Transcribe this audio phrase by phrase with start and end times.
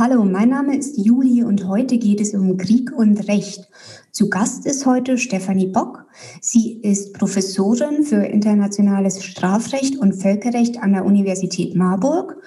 [0.00, 3.68] Hallo, mein Name ist Juli und heute geht es um Krieg und Recht.
[4.12, 6.06] Zu Gast ist heute Stefanie Bock.
[6.40, 12.38] Sie ist Professorin für internationales Strafrecht und Völkerrecht an der Universität Marburg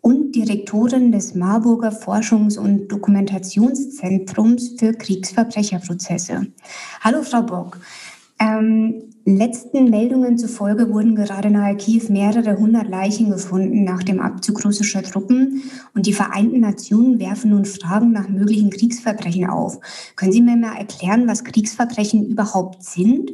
[0.00, 6.46] und Direktorin des Marburger Forschungs- und Dokumentationszentrums für Kriegsverbrecherprozesse.
[7.02, 7.78] Hallo, Frau Bock.
[8.38, 14.64] Ähm, letzten Meldungen zufolge wurden gerade nahe Kiew mehrere hundert Leichen gefunden nach dem Abzug
[14.64, 15.62] russischer Truppen.
[15.94, 19.78] Und die Vereinten Nationen werfen nun Fragen nach möglichen Kriegsverbrechen auf.
[20.16, 23.32] Können Sie mir mal erklären, was Kriegsverbrechen überhaupt sind?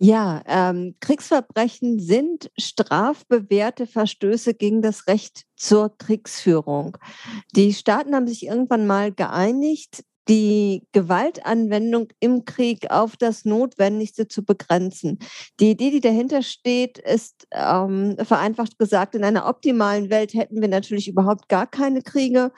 [0.00, 6.96] Ja, ähm, Kriegsverbrechen sind strafbewährte Verstöße gegen das Recht zur Kriegsführung.
[7.56, 14.44] Die Staaten haben sich irgendwann mal geeinigt, die Gewaltanwendung im Krieg auf das Notwendigste zu
[14.44, 15.18] begrenzen.
[15.58, 20.68] Die Idee, die dahinter steht, ist ähm, vereinfacht gesagt, in einer optimalen Welt hätten wir
[20.68, 22.52] natürlich überhaupt gar keine Kriege.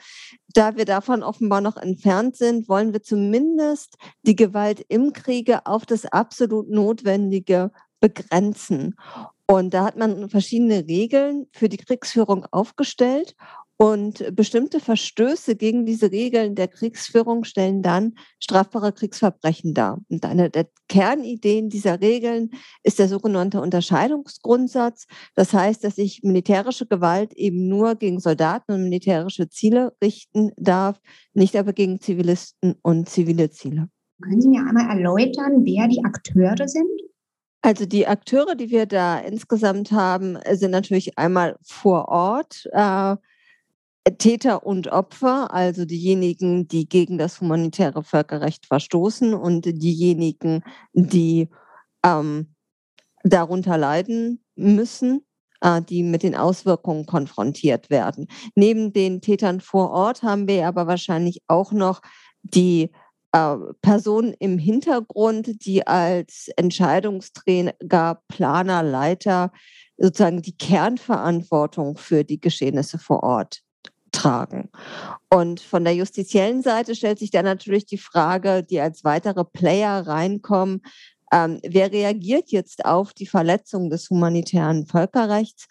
[0.53, 5.85] Da wir davon offenbar noch entfernt sind, wollen wir zumindest die Gewalt im Kriege auf
[5.85, 8.95] das absolut Notwendige begrenzen.
[9.47, 13.35] Und da hat man verschiedene Regeln für die Kriegsführung aufgestellt.
[13.81, 19.99] Und bestimmte Verstöße gegen diese Regeln der Kriegsführung stellen dann strafbare Kriegsverbrechen dar.
[20.07, 22.51] Und eine der Kernideen dieser Regeln
[22.83, 25.07] ist der sogenannte Unterscheidungsgrundsatz.
[25.33, 31.01] Das heißt, dass sich militärische Gewalt eben nur gegen Soldaten und militärische Ziele richten darf,
[31.33, 33.89] nicht aber gegen Zivilisten und zivile Ziele.
[34.21, 37.01] Können Sie mir einmal erläutern, wer die Akteure sind?
[37.63, 42.69] Also die Akteure, die wir da insgesamt haben, sind natürlich einmal vor Ort.
[42.73, 43.15] Äh,
[44.17, 51.49] Täter und Opfer, also diejenigen, die gegen das humanitäre Völkerrecht verstoßen und diejenigen, die
[52.03, 52.55] ähm,
[53.23, 55.23] darunter leiden müssen,
[55.61, 58.27] äh, die mit den Auswirkungen konfrontiert werden.
[58.55, 62.01] Neben den Tätern vor Ort haben wir aber wahrscheinlich auch noch
[62.41, 62.89] die
[63.33, 69.51] äh, Personen im Hintergrund, die als Entscheidungsträger, Planer, Leiter
[69.97, 73.61] sozusagen die Kernverantwortung für die Geschehnisse vor Ort
[74.21, 74.69] tragen.
[75.29, 80.05] Und von der justiziellen Seite stellt sich dann natürlich die Frage, die als weitere Player
[80.05, 80.81] reinkommen,
[81.33, 85.67] ähm, wer reagiert jetzt auf die Verletzung des humanitären Völkerrechts?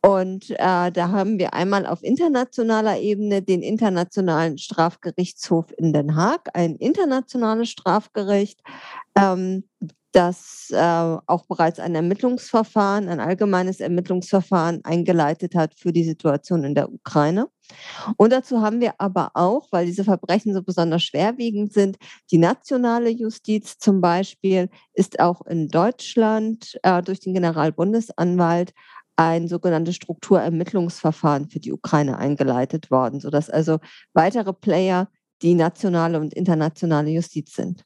[0.00, 6.48] Und äh, da haben wir einmal auf internationaler Ebene den Internationalen Strafgerichtshof in Den Haag,
[6.54, 8.60] ein internationales Strafgericht,
[9.14, 9.64] ähm,
[10.12, 16.74] das äh, auch bereits ein Ermittlungsverfahren, ein allgemeines Ermittlungsverfahren eingeleitet hat für die Situation in
[16.74, 17.48] der Ukraine.
[18.16, 21.96] Und dazu haben wir aber auch, weil diese Verbrechen so besonders schwerwiegend sind,
[22.30, 28.72] die nationale Justiz zum Beispiel ist auch in Deutschland äh, durch den Generalbundesanwalt
[29.16, 33.78] ein sogenanntes Strukturermittlungsverfahren für die Ukraine eingeleitet worden, sodass also
[34.14, 35.08] weitere Player
[35.42, 37.84] die nationale und internationale Justiz sind.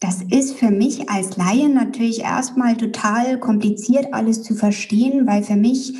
[0.00, 5.56] Das ist für mich als Laie natürlich erstmal total kompliziert alles zu verstehen, weil für
[5.56, 5.94] mich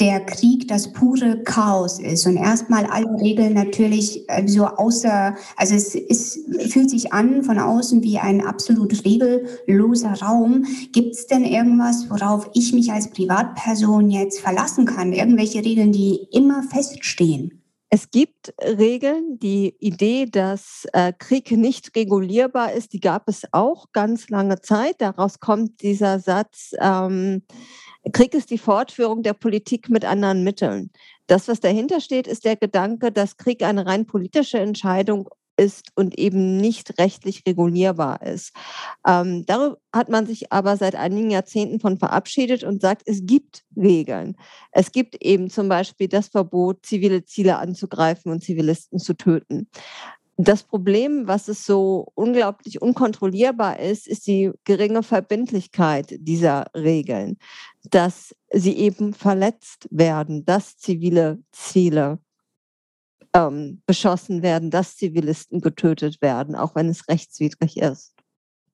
[0.00, 5.74] der Krieg das pure Chaos ist und erstmal alle Regeln natürlich äh, so außer, also
[5.74, 6.38] es ist,
[6.70, 10.66] fühlt sich an von außen wie ein absolut regelloser Raum.
[10.92, 15.12] Gibt es denn irgendwas, worauf ich mich als Privatperson jetzt verlassen kann?
[15.12, 17.62] Irgendwelche Regeln, die immer feststehen?
[17.88, 19.38] Es gibt Regeln.
[19.38, 24.96] Die Idee, dass äh, Krieg nicht regulierbar ist, die gab es auch ganz lange Zeit.
[25.00, 27.42] Daraus kommt dieser Satz, ähm,
[28.12, 30.90] Krieg ist die Fortführung der Politik mit anderen Mitteln.
[31.26, 36.18] Das, was dahinter steht, ist der Gedanke, dass Krieg eine rein politische Entscheidung ist und
[36.18, 38.52] eben nicht rechtlich regulierbar ist.
[39.06, 43.64] Ähm, darüber hat man sich aber seit einigen Jahrzehnten von verabschiedet und sagt, es gibt
[43.76, 44.36] Regeln.
[44.72, 49.68] Es gibt eben zum Beispiel das Verbot, zivile Ziele anzugreifen und Zivilisten zu töten.
[50.38, 57.38] Das Problem, was es so unglaublich unkontrollierbar ist, ist die geringe Verbindlichkeit dieser Regeln,
[57.84, 62.18] dass sie eben verletzt werden, dass zivile Ziele
[63.36, 68.12] ähm, beschossen werden, dass Zivilisten getötet werden, auch wenn es rechtswidrig ist.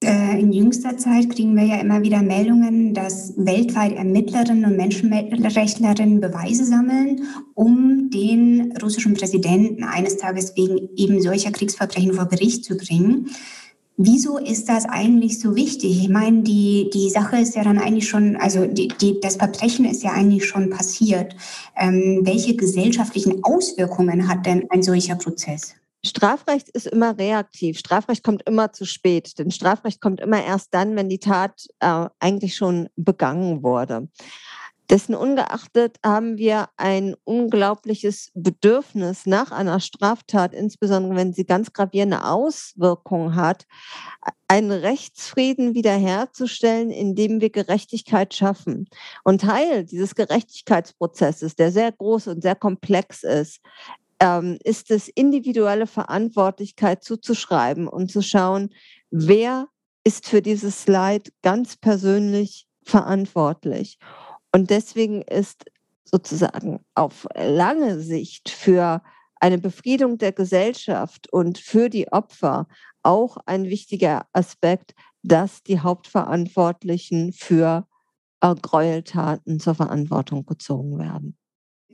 [0.03, 6.19] Äh, in jüngster Zeit kriegen wir ja immer wieder Meldungen, dass weltweit Ermittlerinnen und Menschenrechtlerinnen
[6.19, 7.21] Beweise sammeln,
[7.53, 13.29] um den russischen Präsidenten eines Tages wegen eben solcher Kriegsverbrechen vor Gericht zu bringen.
[13.97, 16.01] Wieso ist das eigentlich so wichtig?
[16.01, 19.85] Ich meine, die, die Sache ist ja dann eigentlich schon, also die, die, das Verbrechen
[19.85, 21.35] ist ja eigentlich schon passiert.
[21.75, 25.75] Ähm, welche gesellschaftlichen Auswirkungen hat denn ein solcher Prozess?
[26.03, 27.77] Strafrecht ist immer reaktiv.
[27.77, 29.37] Strafrecht kommt immer zu spät.
[29.37, 34.09] Denn Strafrecht kommt immer erst dann, wenn die Tat äh, eigentlich schon begangen wurde.
[34.93, 42.23] Dessen ungeachtet haben wir ein unglaubliches Bedürfnis nach einer Straftat, insbesondere wenn sie ganz gravierende
[42.23, 43.65] Auswirkungen hat,
[44.47, 48.87] einen Rechtsfrieden wiederherzustellen, indem wir Gerechtigkeit schaffen.
[49.23, 53.61] Und Teil dieses Gerechtigkeitsprozesses, der sehr groß und sehr komplex ist,
[54.19, 58.69] ähm, ist es, individuelle Verantwortlichkeit zuzuschreiben und zu schauen,
[59.09, 59.69] wer
[60.03, 63.97] ist für dieses Leid ganz persönlich verantwortlich.
[64.53, 65.65] Und deswegen ist
[66.05, 69.01] sozusagen auf lange Sicht für
[69.39, 72.67] eine Befriedung der Gesellschaft und für die Opfer
[73.01, 77.87] auch ein wichtiger Aspekt, dass die Hauptverantwortlichen für
[78.41, 81.37] äh, Gräueltaten zur Verantwortung gezogen werden.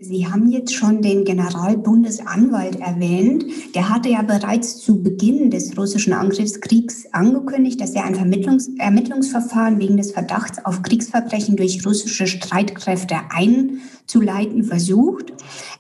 [0.01, 3.43] Sie haben jetzt schon den Generalbundesanwalt erwähnt.
[3.75, 9.77] Der hatte ja bereits zu Beginn des russischen Angriffskriegs angekündigt, dass er ein Vermittlungs Ermittlungsverfahren
[9.77, 15.33] wegen des Verdachts auf Kriegsverbrechen durch russische Streitkräfte einzuleiten versucht.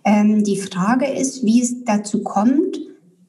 [0.03, 2.77] Ähm, die Frage ist, wie es dazu kommt,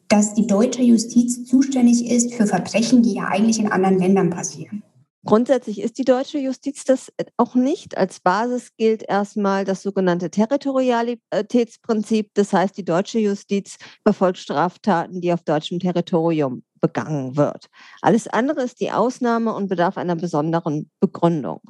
[0.08, 4.82] dass die deutsche Justiz zuständig ist für Verbrechen, die ja eigentlich in anderen Ländern passieren.
[5.30, 7.96] Grundsätzlich ist die deutsche Justiz das auch nicht.
[7.96, 12.30] Als Basis gilt erstmal das sogenannte Territorialitätsprinzip.
[12.34, 17.66] Das heißt, die deutsche Justiz verfolgt Straftaten, die auf deutschem Territorium begangen wird.
[18.00, 21.60] Alles andere ist die Ausnahme und bedarf einer besonderen Begründung.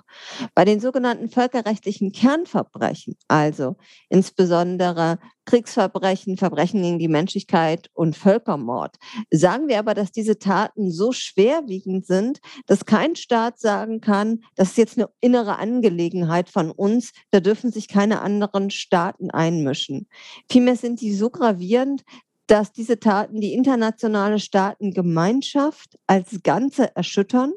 [0.54, 3.76] Bei den sogenannten völkerrechtlichen Kernverbrechen, also
[4.08, 8.96] insbesondere Kriegsverbrechen, Verbrechen gegen die Menschlichkeit und Völkermord,
[9.32, 14.70] sagen wir aber, dass diese Taten so schwerwiegend sind, dass kein Staat sagen kann, das
[14.70, 20.08] ist jetzt eine innere Angelegenheit von uns, da dürfen sich keine anderen Staaten einmischen.
[20.48, 22.04] Vielmehr sind die so gravierend,
[22.50, 27.52] dass diese Taten die internationale Staatengemeinschaft als Ganze erschüttern.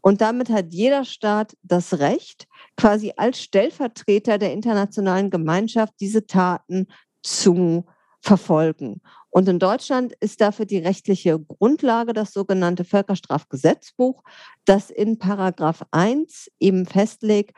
[0.00, 6.86] Und damit hat jeder Staat das Recht, quasi als Stellvertreter der internationalen Gemeinschaft diese Taten
[7.22, 7.84] zu
[8.22, 9.02] verfolgen.
[9.28, 14.24] Und in Deutschland ist dafür die rechtliche Grundlage das sogenannte Völkerstrafgesetzbuch,
[14.64, 17.54] das in Paragraph 1 eben festlegt,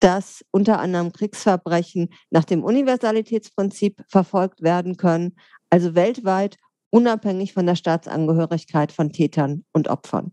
[0.00, 5.36] dass unter anderem Kriegsverbrechen nach dem Universalitätsprinzip verfolgt werden können,
[5.70, 6.56] also weltweit
[6.90, 10.32] unabhängig von der Staatsangehörigkeit von Tätern und Opfern.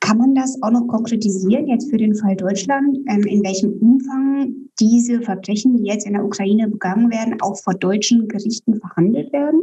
[0.00, 4.54] Kann man das auch noch konkretisieren jetzt für den Fall Deutschland, ähm, in welchem Umfang
[4.78, 9.60] diese Verbrechen, die jetzt in der Ukraine begangen werden, auch vor deutschen Gerichten verhandelt werden?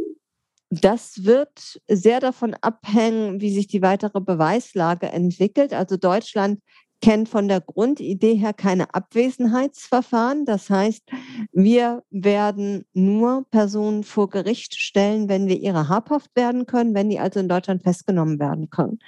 [0.70, 5.72] Das wird sehr davon abhängen, wie sich die weitere Beweislage entwickelt.
[5.72, 6.60] Also Deutschland
[7.00, 10.44] kennt von der Grundidee her keine Abwesenheitsverfahren.
[10.44, 11.04] Das heißt,
[11.52, 17.20] wir werden nur Personen vor Gericht stellen, wenn wir ihre habhaft werden können, wenn die
[17.20, 18.98] also in Deutschland festgenommen werden können.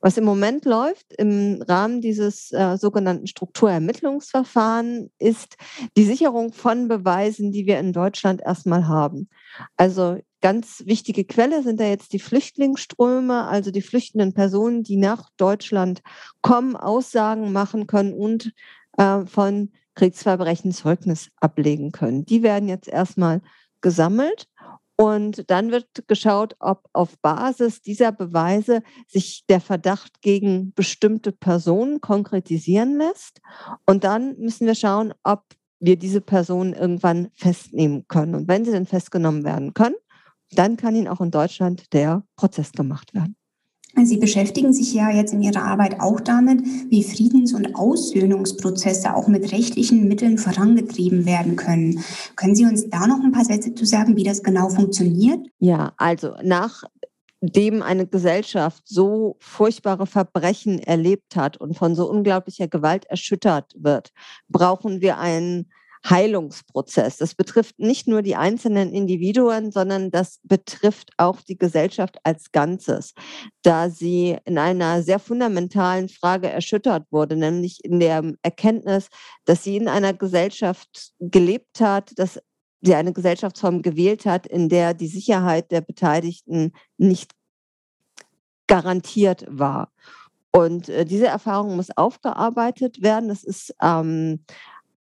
[0.00, 5.56] Was im Moment läuft im Rahmen dieses äh, sogenannten Strukturermittlungsverfahren ist
[5.96, 9.28] die Sicherung von Beweisen, die wir in Deutschland erstmal haben.
[9.76, 15.28] Also Ganz wichtige Quelle sind da jetzt die Flüchtlingsströme, also die flüchtenden Personen, die nach
[15.36, 16.02] Deutschland
[16.40, 18.52] kommen, Aussagen machen können und
[18.96, 22.24] äh, von Kriegsverbrechen Zeugnis ablegen können.
[22.24, 23.42] Die werden jetzt erstmal
[23.82, 24.48] gesammelt
[24.96, 32.02] und dann wird geschaut, ob auf Basis dieser Beweise sich der Verdacht gegen bestimmte Personen
[32.02, 33.40] konkretisieren lässt.
[33.86, 35.44] Und dann müssen wir schauen, ob
[35.78, 38.34] wir diese Personen irgendwann festnehmen können.
[38.34, 39.96] Und wenn sie dann festgenommen werden können,
[40.52, 43.36] dann kann Ihnen auch in Deutschland der Prozess gemacht werden.
[44.04, 49.26] Sie beschäftigen sich ja jetzt in Ihrer Arbeit auch damit, wie Friedens- und Aussöhnungsprozesse auch
[49.26, 52.02] mit rechtlichen Mitteln vorangetrieben werden können.
[52.36, 55.40] Können Sie uns da noch ein paar Sätze zu sagen, wie das genau funktioniert?
[55.58, 63.06] Ja, also nachdem eine Gesellschaft so furchtbare Verbrechen erlebt hat und von so unglaublicher Gewalt
[63.06, 64.12] erschüttert wird,
[64.48, 65.66] brauchen wir einen
[66.08, 67.18] Heilungsprozess.
[67.18, 73.12] Das betrifft nicht nur die einzelnen Individuen, sondern das betrifft auch die Gesellschaft als Ganzes,
[73.62, 79.08] da sie in einer sehr fundamentalen Frage erschüttert wurde, nämlich in der Erkenntnis,
[79.44, 82.40] dass sie in einer Gesellschaft gelebt hat, dass
[82.80, 87.32] sie eine Gesellschaftsform gewählt hat, in der die Sicherheit der Beteiligten nicht
[88.66, 89.92] garantiert war.
[90.52, 93.28] Und äh, diese Erfahrung muss aufgearbeitet werden.
[93.28, 94.44] Das ist ähm,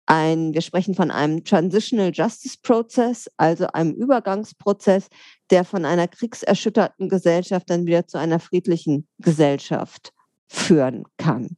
[0.07, 5.09] ein, wir sprechen von einem Transitional Justice Process, also einem Übergangsprozess,
[5.49, 10.13] der von einer kriegserschütterten Gesellschaft dann wieder zu einer friedlichen Gesellschaft
[10.47, 11.57] führen kann.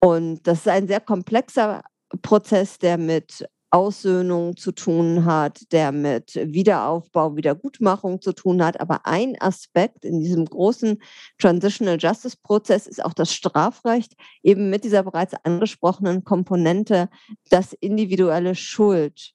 [0.00, 1.82] Und das ist ein sehr komplexer
[2.22, 8.78] Prozess, der mit Aussöhnung zu tun hat, der mit Wiederaufbau, Wiedergutmachung zu tun hat.
[8.78, 11.02] Aber ein Aspekt in diesem großen
[11.38, 14.12] Transitional Justice Prozess ist auch das Strafrecht,
[14.44, 17.08] eben mit dieser bereits angesprochenen Komponente,
[17.50, 19.32] dass individuelle Schuld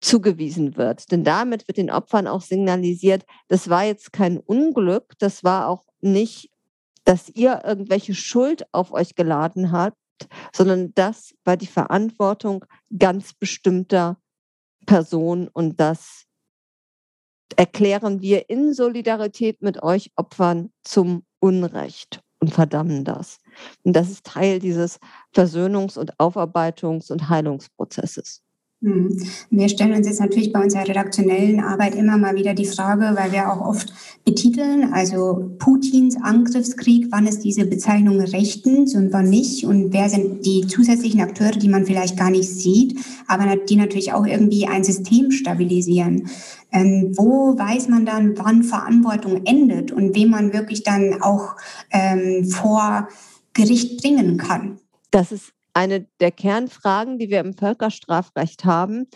[0.00, 1.10] zugewiesen wird.
[1.10, 5.84] Denn damit wird den Opfern auch signalisiert, das war jetzt kein Unglück, das war auch
[6.00, 6.48] nicht,
[7.02, 9.96] dass ihr irgendwelche Schuld auf euch geladen habt,
[10.52, 12.64] sondern das war die Verantwortung
[12.96, 14.18] ganz bestimmter
[14.86, 16.24] Personen und das
[17.56, 23.38] erklären wir in Solidarität mit euch Opfern zum Unrecht und verdammen das.
[23.84, 24.98] Und das ist Teil dieses
[25.34, 28.42] Versöhnungs- und Aufarbeitungs- und Heilungsprozesses.
[28.82, 29.16] Hm.
[29.50, 33.30] Wir stellen uns jetzt natürlich bei unserer redaktionellen Arbeit immer mal wieder die Frage, weil
[33.30, 33.92] wir auch oft
[34.24, 40.44] betiteln, also Putins Angriffskrieg, wann ist diese Bezeichnung rechtens und wann nicht und wer sind
[40.44, 42.98] die zusätzlichen Akteure, die man vielleicht gar nicht sieht,
[43.28, 46.28] aber die natürlich auch irgendwie ein System stabilisieren.
[46.72, 51.54] Ähm, wo weiß man dann, wann Verantwortung endet und wem man wirklich dann auch
[51.92, 53.08] ähm, vor
[53.54, 54.78] Gericht bringen kann?
[55.12, 59.08] Das ist eine der Kernfragen, die wir im Völkerstrafrecht haben.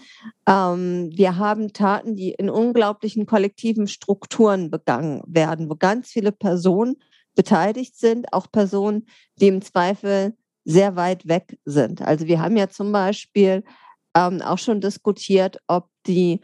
[0.49, 6.97] Ähm, wir haben Taten, die in unglaublichen kollektiven Strukturen begangen werden, wo ganz viele Personen
[7.35, 9.07] beteiligt sind, auch Personen,
[9.41, 10.35] die im Zweifel
[10.65, 12.03] sehr weit weg sind.
[12.03, 13.63] Also wir haben ja zum Beispiel
[14.17, 16.41] ähm, auch schon diskutiert, ob die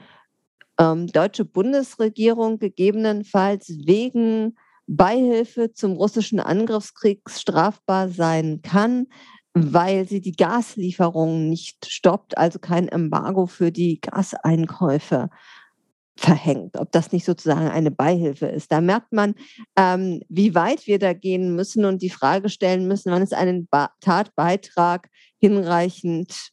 [0.78, 9.06] ähm, deutsche Bundesregierung gegebenenfalls wegen Beihilfe zum russischen Angriffskrieg strafbar sein kann
[9.54, 15.28] weil sie die Gaslieferungen nicht stoppt, also kein Embargo für die Gaseinkäufe
[16.16, 18.70] verhängt, ob das nicht sozusagen eine Beihilfe ist.
[18.70, 19.34] Da merkt man,
[19.76, 23.66] ähm, wie weit wir da gehen müssen und die Frage stellen müssen, wann ist ein
[23.70, 26.52] ba Tatbeitrag hinreichend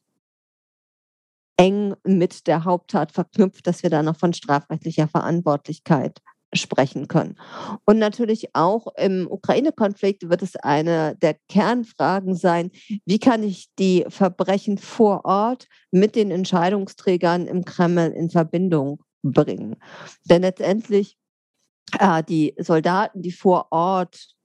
[1.57, 6.21] eng mit der Haupttat verknüpft, dass wir da noch von strafrechtlicher Verantwortlichkeit
[6.53, 7.37] sprechen können.
[7.85, 12.71] Und natürlich auch im Ukraine-Konflikt wird es eine der Kernfragen sein,
[13.05, 19.75] wie kann ich die Verbrechen vor Ort mit den Entscheidungsträgern im Kreml in Verbindung bringen.
[20.25, 21.17] Denn letztendlich
[21.99, 24.35] äh, die Soldaten, die vor Ort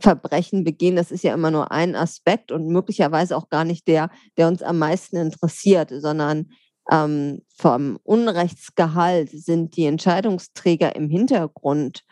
[0.00, 4.10] Verbrechen begehen, das ist ja immer nur ein Aspekt und möglicherweise auch gar nicht der,
[4.36, 6.50] der uns am meisten interessiert, sondern
[6.90, 12.04] ähm, vom Unrechtsgehalt sind die Entscheidungsträger im Hintergrund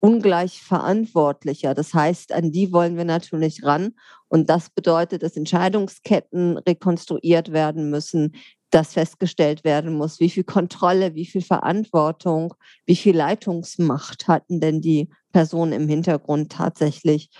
[0.00, 1.74] ungleich verantwortlicher.
[1.74, 3.94] Das heißt, an die wollen wir natürlich ran.
[4.28, 8.34] Und das bedeutet, dass Entscheidungsketten rekonstruiert werden müssen,
[8.70, 12.54] dass festgestellt werden muss, wie viel Kontrolle, wie viel Verantwortung,
[12.84, 17.30] wie viel Leitungsmacht hatten denn die Personen im Hintergrund tatsächlich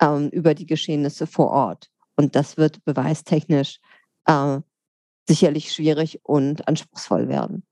[0.00, 1.88] ähm, über die Geschehnisse vor Ort.
[2.16, 3.80] Und das wird beweistechnisch
[4.24, 4.58] äh,
[5.28, 7.64] sicherlich schwierig und anspruchsvoll werden.